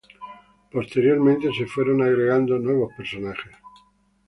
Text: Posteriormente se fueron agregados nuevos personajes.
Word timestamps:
Posteriormente 0.71 1.51
se 1.55 1.67
fueron 1.67 2.01
agregados 2.01 2.59
nuevos 2.59 2.91
personajes. 2.97 3.53